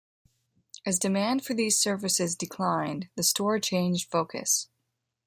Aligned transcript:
As 0.83 0.97
demand 0.97 1.45
for 1.45 1.53
these 1.53 1.77
services 1.77 2.35
declined, 2.35 3.09
the 3.15 3.21
store 3.21 3.59
changed 3.59 4.09
focus. 4.09 4.67